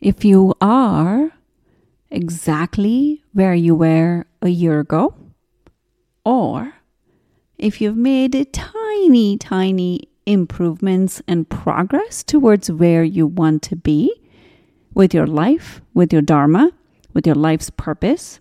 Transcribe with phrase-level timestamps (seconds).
[0.00, 1.30] If you are
[2.10, 5.14] exactly where you were a year ago,
[6.24, 6.72] or
[7.58, 14.10] if you've made tiny, tiny improvements and progress towards where you want to be
[14.94, 16.72] with your life, with your Dharma,
[17.12, 18.40] with your life's purpose,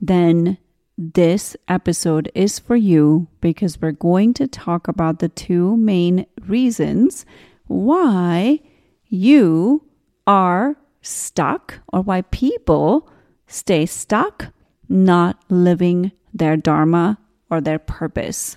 [0.00, 0.56] then
[0.96, 7.26] this episode is for you because we're going to talk about the two main reasons
[7.66, 8.60] why
[9.08, 9.82] you
[10.30, 13.10] are stuck or why people
[13.48, 14.52] stay stuck
[14.88, 17.18] not living their dharma
[17.50, 18.56] or their purpose.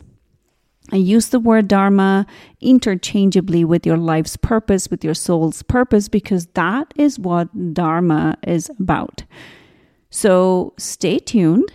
[0.92, 2.28] I use the word dharma
[2.62, 8.70] interchangeably with your life's purpose, with your soul's purpose, because that is what dharma is
[8.78, 9.24] about.
[10.12, 11.72] So stay tuned.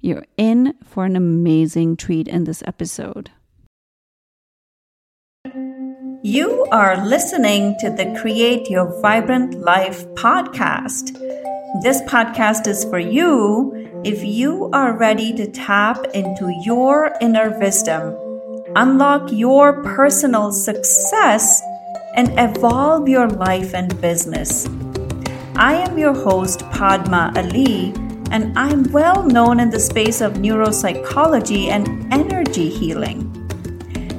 [0.00, 3.32] You're in for an amazing treat in this episode.
[6.24, 11.18] You are listening to the Create Your Vibrant Life podcast.
[11.82, 18.14] This podcast is for you if you are ready to tap into your inner wisdom,
[18.76, 21.60] unlock your personal success,
[22.14, 24.68] and evolve your life and business.
[25.56, 27.92] I am your host, Padma Ali,
[28.30, 33.28] and I'm well known in the space of neuropsychology and energy healing.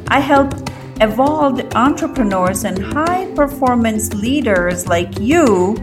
[0.09, 0.62] I help
[1.02, 5.75] evolved entrepreneurs and high performance leaders like you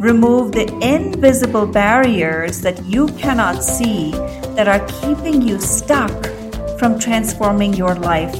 [0.00, 4.10] remove the invisible barriers that you cannot see
[4.56, 6.26] that are keeping you stuck
[6.78, 8.34] from transforming your life.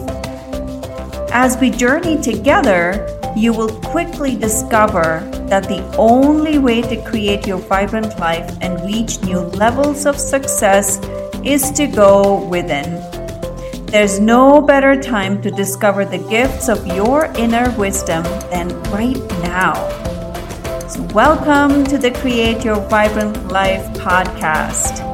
[1.33, 7.59] As we journey together, you will quickly discover that the only way to create your
[7.59, 10.99] vibrant life and reach new levels of success
[11.45, 13.10] is to go within.
[13.91, 19.75] There's no better time to discover the gifts of your inner wisdom than right now.
[20.87, 25.05] So, welcome to the Create Your Vibrant Life podcast.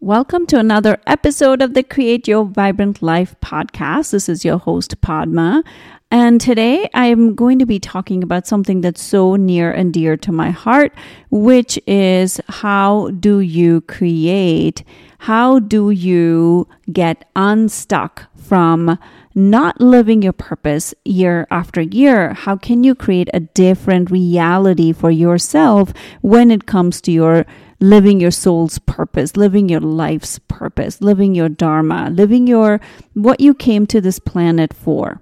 [0.00, 4.12] Welcome to another episode of the Create Your Vibrant Life podcast.
[4.12, 5.62] This is your host, Padma.
[6.10, 10.32] And today I'm going to be talking about something that's so near and dear to
[10.32, 10.94] my heart,
[11.30, 14.84] which is how do you create,
[15.18, 18.98] how do you get unstuck from
[19.34, 22.32] not living your purpose year after year?
[22.32, 25.92] How can you create a different reality for yourself
[26.22, 27.44] when it comes to your
[27.80, 32.80] living your soul's purpose, living your life's purpose, living your dharma, living your
[33.12, 35.20] what you came to this planet for?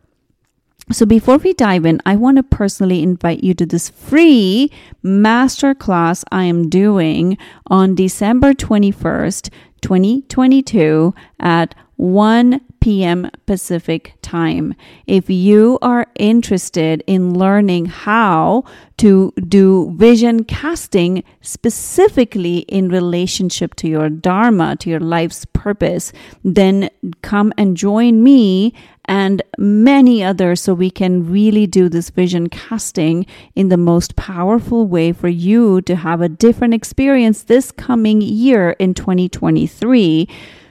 [0.92, 4.70] So before we dive in, I want to personally invite you to this free
[5.04, 13.28] masterclass I am doing on December 21st, 2022 at 1 p.m.
[13.46, 14.72] Pacific time.
[15.08, 18.62] If you are interested in learning how
[18.98, 26.12] to do vision casting specifically in relationship to your Dharma, to your life's purpose,
[26.44, 26.88] then
[27.22, 28.72] come and join me
[29.06, 33.26] and many others so we can really do this vision casting
[33.56, 38.76] in the most powerful way for you to have a different experience this coming year
[38.78, 40.28] in 2023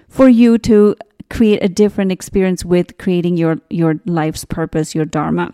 [0.07, 0.95] for you to
[1.29, 5.51] create a different experience with creating your your life's purpose your dharma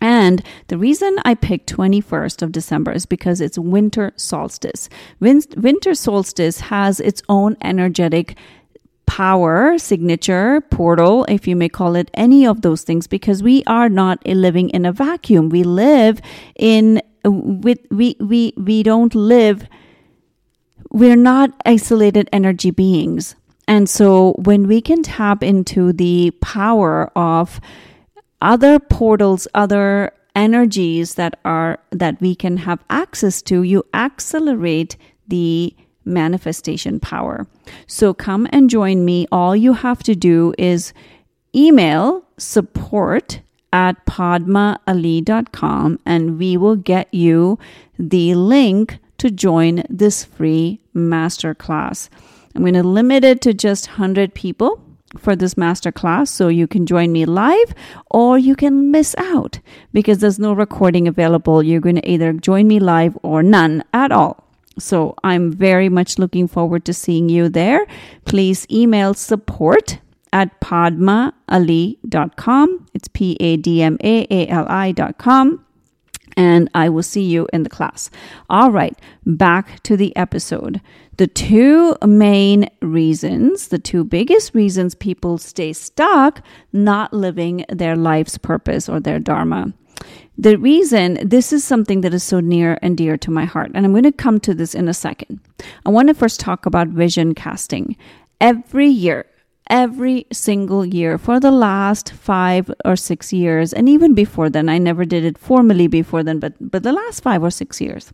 [0.00, 4.88] and the reason I picked 21st of December is because it's winter solstice.
[5.20, 8.36] Win- winter solstice has its own energetic
[9.06, 13.88] power, signature, portal, if you may call it any of those things, because we are
[13.88, 15.48] not living in a vacuum.
[15.48, 16.20] We live
[16.56, 19.66] in, with, we, we, we don't live,
[20.90, 23.34] we're not isolated energy beings.
[23.70, 27.60] And so when we can tap into the power of
[28.40, 34.96] other portals, other energies that are, that we can have access to, you accelerate
[35.28, 35.72] the
[36.04, 37.46] manifestation power.
[37.86, 39.28] So come and join me.
[39.30, 40.92] All you have to do is
[41.54, 43.40] email support
[43.72, 47.56] at padmaali.com and we will get you
[48.00, 52.08] the link to join this free masterclass.
[52.54, 54.82] I'm going to limit it to just 100 people
[55.18, 57.74] for this masterclass so you can join me live
[58.10, 59.58] or you can miss out
[59.92, 61.62] because there's no recording available.
[61.62, 64.44] You're going to either join me live or none at all.
[64.78, 67.86] So I'm very much looking forward to seeing you there.
[68.24, 69.98] Please email support
[70.32, 71.36] at padmaali.com.
[72.94, 73.36] It's P
[76.36, 78.10] and I will see you in the class.
[78.48, 80.80] All right, back to the episode.
[81.16, 86.42] The two main reasons, the two biggest reasons people stay stuck
[86.72, 89.72] not living their life's purpose or their dharma.
[90.38, 93.84] The reason this is something that is so near and dear to my heart, and
[93.84, 95.40] I'm going to come to this in a second.
[95.84, 97.96] I want to first talk about vision casting.
[98.40, 99.26] Every year,
[99.70, 104.76] every single year for the last five or six years and even before then i
[104.76, 108.12] never did it formally before then but but the last five or six years.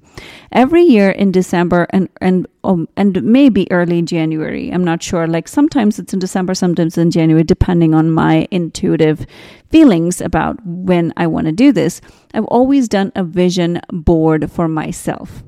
[0.52, 5.48] Every year in december and and um, and maybe early january i'm not sure like
[5.48, 9.26] sometimes it's in december sometimes in january depending on my intuitive
[9.70, 12.00] feelings about when i want to do this
[12.34, 15.42] i've always done a vision board for myself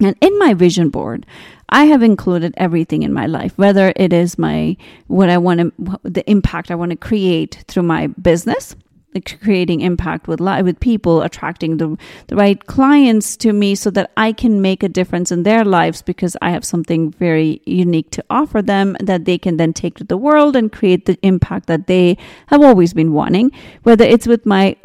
[0.00, 1.24] and in my vision board,
[1.68, 4.76] I have included everything in my life, whether it is my
[5.06, 8.74] what I want to, the impact I want to create through my business,
[9.14, 11.96] like creating impact with with people, attracting the
[12.26, 16.02] the right clients to me, so that I can make a difference in their lives
[16.02, 20.04] because I have something very unique to offer them that they can then take to
[20.04, 22.18] the world and create the impact that they
[22.48, 23.52] have always been wanting.
[23.84, 24.76] Whether it's with my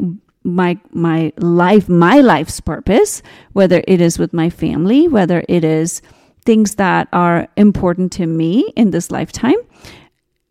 [0.42, 3.22] my my life my life's purpose
[3.52, 6.00] whether it is with my family whether it is
[6.44, 9.56] things that are important to me in this lifetime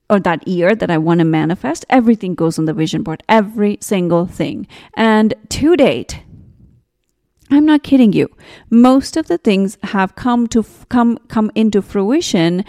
[0.10, 3.78] or that year that I want to manifest everything goes on the vision board every
[3.80, 4.68] single thing.
[4.96, 6.22] And to date
[7.52, 8.30] I'm not kidding you
[8.70, 12.64] most of the things have come to f- come come into fruition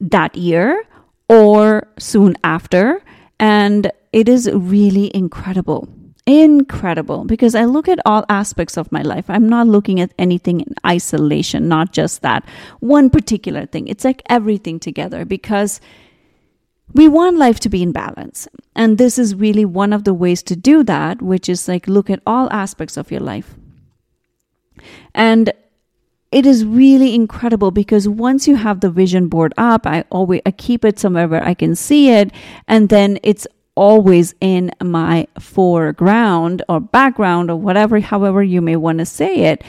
[0.00, 0.84] that year
[1.28, 3.02] or soon after
[3.40, 5.88] and it is really incredible
[6.26, 9.26] incredible because I look at all aspects of my life.
[9.28, 12.44] I'm not looking at anything in isolation, not just that
[12.80, 13.88] one particular thing.
[13.88, 15.80] It's like everything together because
[16.92, 18.48] we want life to be in balance.
[18.74, 22.08] And this is really one of the ways to do that, which is like look
[22.08, 23.54] at all aspects of your life.
[25.14, 25.52] And
[26.32, 30.50] it is really incredible because once you have the vision board up, I always I
[30.50, 32.32] keep it somewhere where I can see it,
[32.66, 38.98] and then it's always in my foreground or background or whatever, however you may want
[38.98, 39.62] to say it.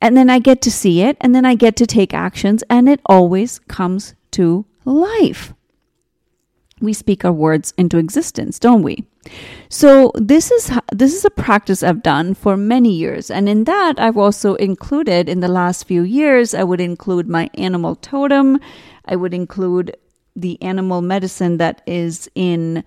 [0.00, 2.88] And then I get to see it and then I get to take actions and
[2.88, 5.54] it always comes to life.
[6.80, 9.04] We speak our words into existence, don't we?
[9.68, 13.94] So this is this is a practice I've done for many years and in that
[13.98, 18.58] I've also included in the last few years I would include my animal totem,
[19.04, 19.96] I would include
[20.34, 22.84] the animal medicine that is in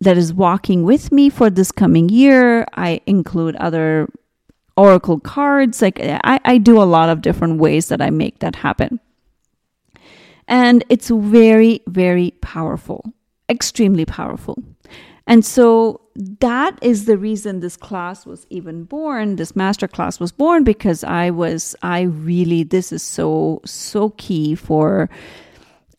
[0.00, 2.66] that is walking with me for this coming year.
[2.74, 4.08] I include other
[4.76, 5.80] oracle cards.
[5.80, 9.00] Like I, I do a lot of different ways that I make that happen.
[10.48, 13.12] And it's very, very powerful,
[13.48, 14.62] extremely powerful.
[15.26, 19.36] And so that is the reason this class was even born.
[19.36, 24.54] This master class was born because I was, I really, this is so, so key
[24.54, 25.10] for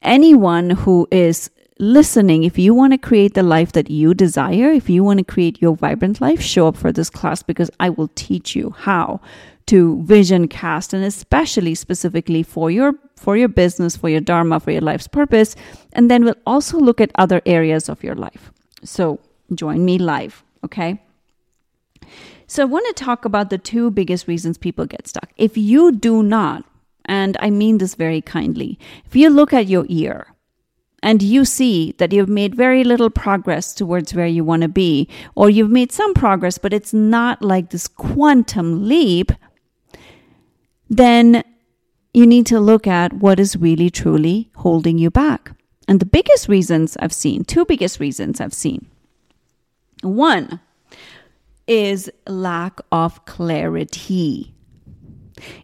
[0.07, 4.89] anyone who is listening, if you want to create the life that you desire, if
[4.89, 8.09] you want to create your vibrant life, show up for this class because I will
[8.15, 9.21] teach you how
[9.67, 14.71] to vision cast and especially specifically for your for your business, for your dharma, for
[14.71, 15.55] your life's purpose,
[15.93, 18.51] and then we'll also look at other areas of your life.
[18.83, 19.19] So,
[19.55, 21.01] join me live, okay?
[22.45, 25.31] So, I want to talk about the two biggest reasons people get stuck.
[25.35, 26.63] If you do not
[27.07, 28.77] and I mean this very kindly.
[29.05, 30.33] If you look at your ear
[31.03, 35.07] and you see that you've made very little progress towards where you want to be,
[35.35, 39.31] or you've made some progress, but it's not like this quantum leap,
[40.89, 41.43] then
[42.13, 45.51] you need to look at what is really truly holding you back.
[45.87, 48.87] And the biggest reasons I've seen, two biggest reasons I've seen.
[50.01, 50.59] One
[51.67, 54.53] is lack of clarity.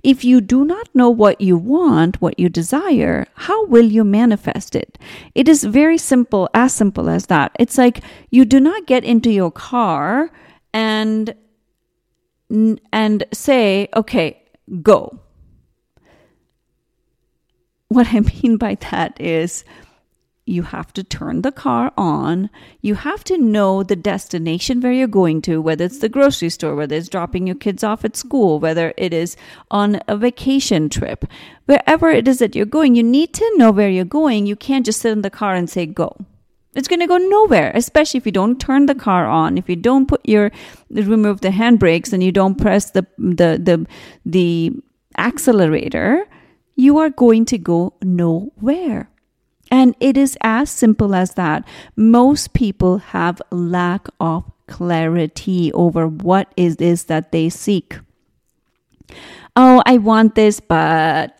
[0.04, 4.76] If you do not know what you want, what you desire, how will you manifest
[4.76, 4.98] it?
[5.36, 7.52] It is very simple, as simple as that.
[7.60, 10.32] It's like you do not get into your car
[10.74, 11.36] and
[12.92, 14.42] and say, "Okay,
[14.82, 15.20] go."
[17.88, 19.64] What I mean by that is
[20.46, 22.50] you have to turn the car on.
[22.82, 26.76] You have to know the destination where you're going to, whether it's the grocery store,
[26.76, 29.38] whether it's dropping your kids off at school, whether it is
[29.72, 31.26] on a vacation trip,
[31.66, 34.46] wherever it is that you're going, you need to know where you're going.
[34.46, 36.18] You can't just sit in the car and say, go.
[36.76, 39.76] It's going to go nowhere, especially if you don't turn the car on, if you
[39.76, 40.52] don't put your,
[40.90, 43.88] remove the handbrakes and you don't press the, the, the,
[44.26, 44.72] the
[45.18, 46.28] accelerator,
[46.76, 49.10] you are going to go nowhere.
[49.74, 51.66] And it is as simple as that.
[51.96, 57.98] Most people have lack of clarity over what is this that they seek.
[59.56, 61.40] Oh, I want this, but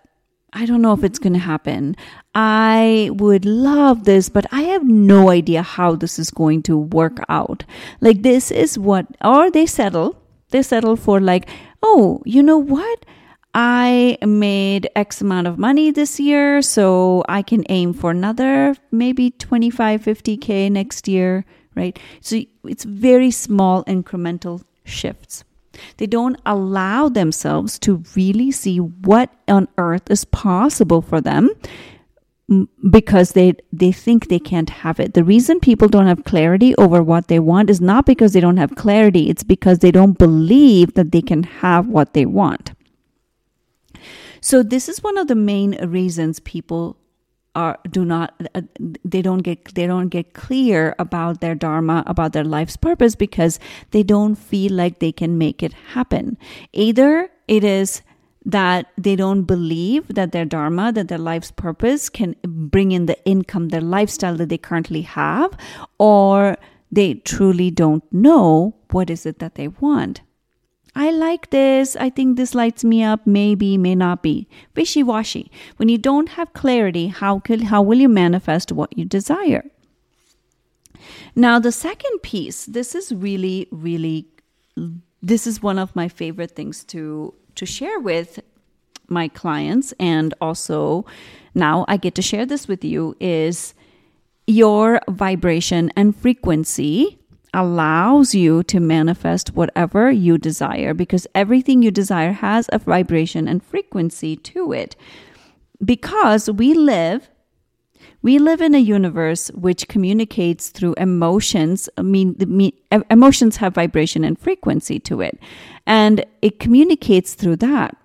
[0.52, 1.96] I don't know if it's going to happen.
[2.34, 7.20] I would love this, but I have no idea how this is going to work
[7.30, 7.64] out.
[8.02, 11.48] Like, this is what, or they settle, they settle for, like,
[11.84, 13.06] oh, you know what?
[13.54, 19.32] I made X amount of money this year, so I can aim for another maybe
[19.32, 21.46] 25, 50K next year,
[21.76, 21.98] right?
[22.22, 25.44] So it's very small incremental shifts.
[25.98, 31.50] They don't allow themselves to really see what on earth is possible for them
[32.90, 35.14] because they they think they can't have it.
[35.14, 38.58] The reason people don't have clarity over what they want is not because they don't
[38.58, 42.73] have clarity, it's because they don't believe that they can have what they want.
[44.44, 46.98] So this is one of the main reasons people
[47.56, 48.62] are do not uh,
[49.06, 53.58] they don't get they don't get clear about their dharma about their life's purpose because
[53.92, 56.38] they don't feel like they can make it happen.
[56.74, 58.02] Either it is
[58.44, 63.24] that they don't believe that their dharma, that their life's purpose can bring in the
[63.24, 65.58] income, their lifestyle that they currently have,
[66.00, 66.58] or
[66.92, 70.20] they truly don't know what is it that they want.
[70.96, 71.96] I like this.
[71.96, 73.26] I think this lights me up.
[73.26, 74.48] Maybe, may not be.
[74.76, 75.52] Wishy washy.
[75.78, 79.66] When you don't have clarity, how, could, how will you manifest what you desire?
[81.36, 84.28] Now, the second piece, this is really, really,
[85.22, 88.40] this is one of my favorite things to, to share with
[89.08, 89.94] my clients.
[90.00, 91.06] And also
[91.56, 93.74] now I get to share this with you is
[94.46, 97.20] your vibration and frequency
[97.54, 103.64] allows you to manifest whatever you desire because everything you desire has a vibration and
[103.64, 104.96] frequency to it.
[105.84, 107.30] Because we live
[108.22, 111.90] we live in a universe which communicates through emotions.
[111.98, 112.38] I mean,
[113.12, 115.38] emotions have vibration and frequency to it,
[115.86, 117.98] and it communicates through that.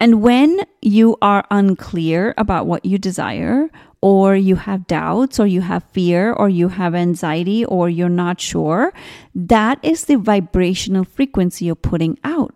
[0.00, 3.68] And when you are unclear about what you desire,
[4.00, 8.40] or you have doubts, or you have fear, or you have anxiety, or you're not
[8.40, 8.92] sure,
[9.34, 12.54] that is the vibrational frequency you're putting out.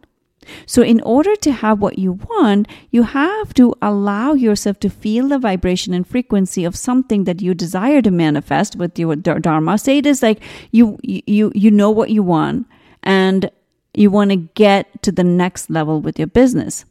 [0.66, 5.28] So, in order to have what you want, you have to allow yourself to feel
[5.28, 9.78] the vibration and frequency of something that you desire to manifest with your dharma.
[9.78, 10.40] Say it is like
[10.72, 12.66] you you you know what you want,
[13.04, 13.50] and
[13.94, 16.84] you want to get to the next level with your business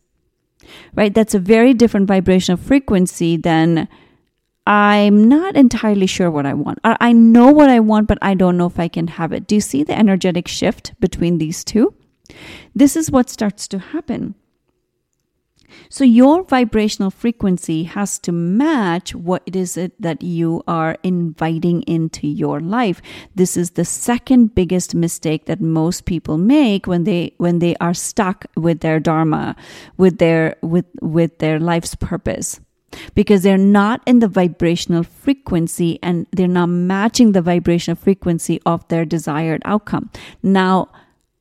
[0.96, 1.14] right?
[1.14, 3.88] That's a very different vibrational frequency than
[4.68, 6.80] I'm not entirely sure what I want.
[6.84, 9.48] I know what I want, but I don't know if I can have it.
[9.48, 11.94] Do you see the energetic shift between these two?
[12.76, 14.36] This is what starts to happen.
[15.90, 22.28] So your vibrational frequency has to match what it is that you are inviting into
[22.28, 23.02] your life.
[23.36, 27.94] This is the second biggest mistake that most people make when they when they are
[27.94, 29.56] stuck with their dharma,
[29.98, 32.60] with their with with their life's purpose
[33.16, 38.88] because they're not in the vibrational frequency and they're not matching the vibrational frequency of
[38.90, 40.10] their desired outcome.
[40.44, 40.90] Now,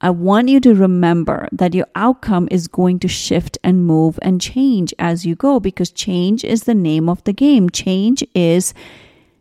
[0.00, 4.40] I want you to remember that your outcome is going to shift and move and
[4.40, 7.68] change as you go because change is the name of the game.
[7.68, 8.72] Change is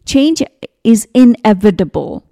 [0.05, 0.43] change
[0.83, 2.25] is inevitable.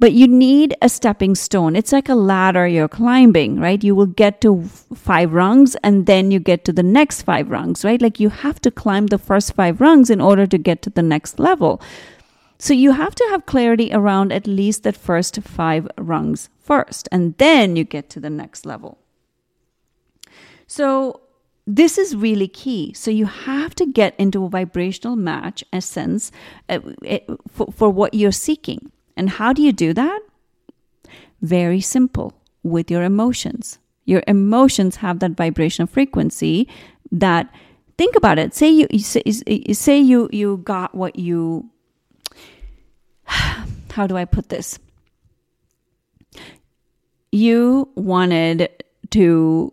[0.00, 1.74] But you need a stepping stone.
[1.74, 3.82] It's like a ladder you're climbing, right?
[3.82, 4.62] You will get to
[4.94, 8.00] five rungs and then you get to the next five rungs, right?
[8.00, 11.02] Like you have to climb the first five rungs in order to get to the
[11.02, 11.82] next level.
[12.58, 17.36] So you have to have clarity around at least that first five rungs first, and
[17.38, 18.98] then you get to the next level.
[20.66, 21.20] So
[21.66, 22.92] this is really key.
[22.94, 26.32] So you have to get into a vibrational match, essence,
[26.68, 26.80] uh,
[27.48, 28.90] for, for what you're seeking.
[29.16, 30.20] And how do you do that?
[31.42, 33.78] Very simple with your emotions.
[34.04, 36.66] Your emotions have that vibrational frequency
[37.12, 37.52] that
[37.98, 38.54] think about it.
[38.54, 39.22] Say you say,
[39.72, 41.70] say you you got what you
[43.98, 44.78] how do I put this?
[47.32, 48.68] You wanted
[49.10, 49.72] to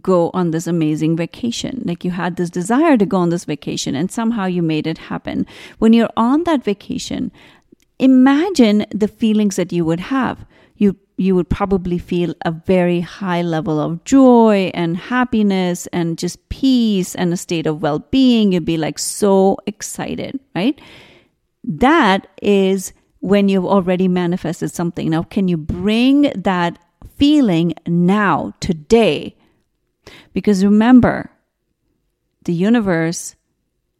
[0.00, 1.82] go on this amazing vacation.
[1.84, 4.96] Like you had this desire to go on this vacation and somehow you made it
[4.96, 5.46] happen.
[5.80, 7.30] When you're on that vacation,
[7.98, 10.46] imagine the feelings that you would have.
[10.76, 16.48] You you would probably feel a very high level of joy and happiness and just
[16.48, 18.52] peace and a state of well-being.
[18.52, 20.78] You'd be like so excited, right?
[21.64, 25.10] That is when you've already manifested something.
[25.10, 26.78] Now, can you bring that
[27.16, 29.36] feeling now, today?
[30.32, 31.30] Because remember,
[32.44, 33.34] the universe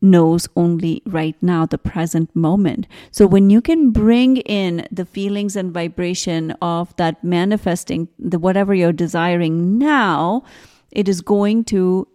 [0.03, 2.87] knows only right now, the present moment.
[3.11, 8.75] So when you can bring in the feelings and vibration of that manifesting the whatever
[8.75, 10.45] you're desiring now,
[10.91, 12.07] it is going to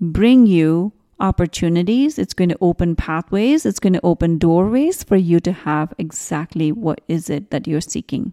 [0.00, 2.18] bring you opportunities.
[2.18, 3.64] It's going to open pathways.
[3.66, 7.80] It's going to open doorways for you to have exactly what is it that you're
[7.80, 8.32] seeking.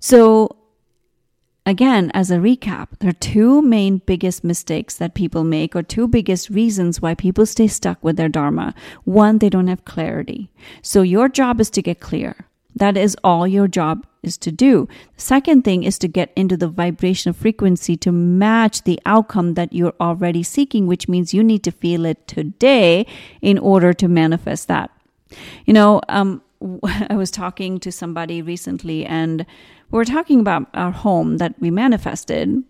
[0.00, 0.56] So
[1.66, 6.06] Again, as a recap, there are two main biggest mistakes that people make, or two
[6.06, 8.74] biggest reasons why people stay stuck with their Dharma.
[9.04, 10.50] One, they don't have clarity.
[10.82, 12.48] So your job is to get clear.
[12.76, 14.88] That is all your job is to do.
[15.16, 19.94] Second thing is to get into the vibrational frequency to match the outcome that you're
[20.00, 23.06] already seeking, which means you need to feel it today
[23.42, 24.90] in order to manifest that.
[25.66, 26.42] You know, um,
[26.84, 29.46] I was talking to somebody recently and
[29.90, 32.64] we were talking about our home that we manifested.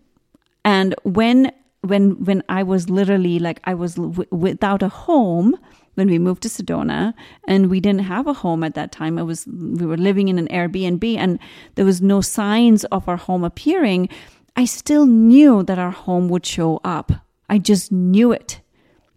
[0.63, 5.55] And when when when I was literally like I was w- without a home
[5.95, 7.13] when we moved to Sedona
[7.47, 9.17] and we didn't have a home at that time.
[9.17, 11.39] It was we were living in an Airbnb and
[11.75, 14.07] there was no signs of our home appearing.
[14.55, 17.11] I still knew that our home would show up.
[17.49, 18.61] I just knew it.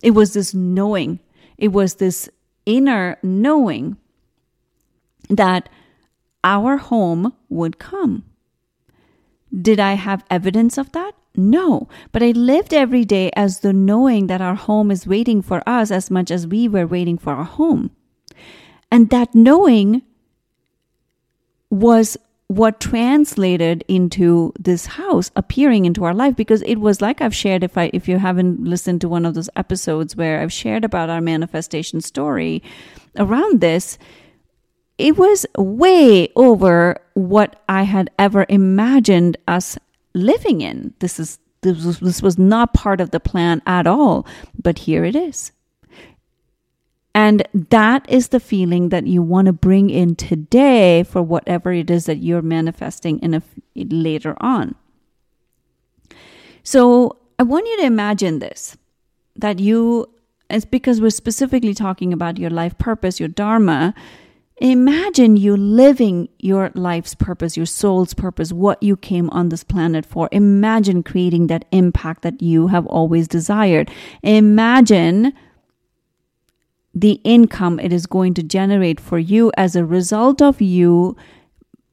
[0.03, 1.21] It was this knowing.
[1.57, 2.29] It was this
[2.67, 3.97] inner knowing
[5.29, 5.69] that
[6.45, 8.25] our home would come.
[9.51, 11.13] Did I have evidence of that?
[11.37, 15.63] No, but I lived every day as though knowing that our home is waiting for
[15.69, 17.91] us as much as we were waiting for our home.
[18.91, 20.03] And that knowing
[21.71, 22.17] was
[22.49, 27.63] what translated into this house appearing into our life because it was like I've shared
[27.63, 31.11] if I if you haven't listened to one of those episodes where I've shared about
[31.11, 32.63] our manifestation story
[33.19, 33.99] around this
[34.97, 39.77] it was way over what I had ever imagined us
[40.15, 40.95] living in.
[40.99, 44.27] This is this was, this was not part of the plan at all,
[44.63, 45.53] but here it is.
[47.15, 51.91] And that is the feeling that you want to bring in today for whatever it
[51.91, 53.43] is that you're manifesting in a
[53.75, 54.77] later on.
[56.63, 58.77] So I want you to imagine this
[59.35, 60.09] that you,
[60.51, 63.95] it's because we're specifically talking about your life purpose, your dharma
[64.61, 70.05] Imagine you living your life's purpose, your soul's purpose, what you came on this planet
[70.05, 70.29] for.
[70.33, 73.91] Imagine creating that impact that you have always desired.
[74.23, 75.33] Imagine
[76.93, 81.17] the income it is going to generate for you as a result of you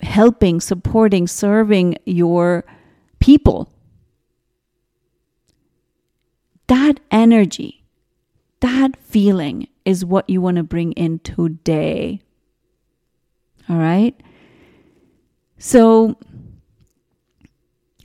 [0.02, 2.66] helping, supporting, serving your
[3.20, 3.72] people.
[6.68, 7.84] That energy,
[8.62, 12.22] that feeling is what you want to bring in today.
[13.70, 14.16] All right.
[15.58, 16.18] So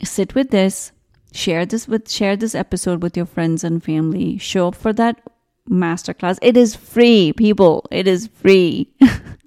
[0.03, 0.93] sit with this,
[1.33, 4.39] share this with share this episode with your friends and family.
[4.39, 5.21] Show up for that
[5.69, 6.39] masterclass.
[6.43, 7.87] It is free, people.
[7.91, 8.93] It is free.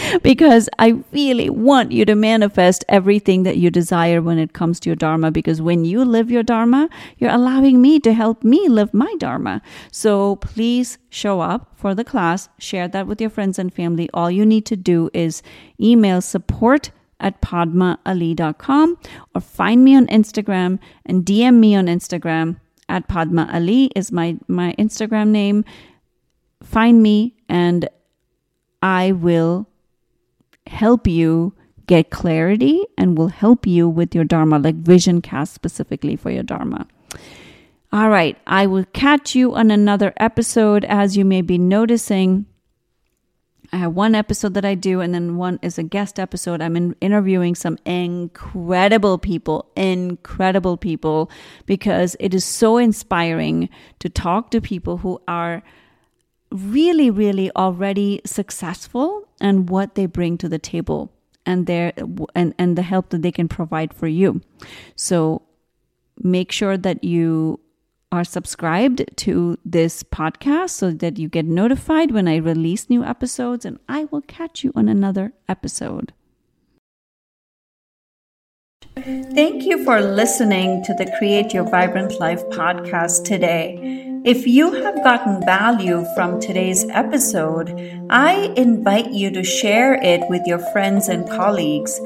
[0.22, 4.90] because I really want you to manifest everything that you desire when it comes to
[4.90, 5.30] your Dharma.
[5.30, 9.62] Because when you live your Dharma, you're allowing me to help me live my Dharma.
[9.90, 14.08] So please show up for the class, share that with your friends and family.
[14.14, 15.42] All you need to do is
[15.80, 18.98] email support at padmaali.com
[19.34, 24.36] or find me on Instagram and DM me on Instagram at Padma Ali is my,
[24.48, 25.64] my Instagram name.
[26.62, 27.88] Find me and
[28.82, 29.68] I will
[30.66, 31.54] help you
[31.86, 36.42] get clarity and will help you with your Dharma, like vision cast specifically for your
[36.42, 36.86] Dharma.
[37.92, 40.84] All right, I will catch you on another episode.
[40.84, 42.46] As you may be noticing,
[43.74, 46.62] I have one episode that I do, and then one is a guest episode.
[46.62, 51.30] I'm in, interviewing some incredible people, incredible people,
[51.66, 55.62] because it is so inspiring to talk to people who are
[56.52, 61.12] really, really already successful and what they bring to the table
[61.44, 61.92] and their
[62.34, 64.40] and, and the help that they can provide for you.
[64.96, 65.42] So
[66.18, 67.60] make sure that you
[68.12, 73.64] are subscribed to this podcast so that you get notified when I release new episodes
[73.64, 76.12] and I will catch you on another episode.
[78.94, 84.01] Thank you for listening to the Create Your Vibrant Life podcast today.
[84.24, 87.74] If you have gotten value from today's episode,
[88.08, 91.98] I invite you to share it with your friends and colleagues.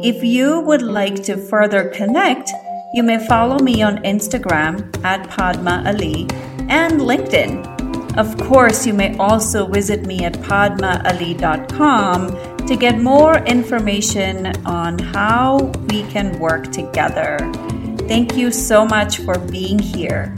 [0.00, 2.52] If you would like to further connect,
[2.94, 6.28] you may follow me on Instagram at Padma Ali
[6.70, 7.66] and LinkedIn.
[8.16, 12.28] Of course, you may also visit me at padmaali.com
[12.68, 17.36] to get more information on how we can work together.
[18.06, 20.36] Thank you so much for being here.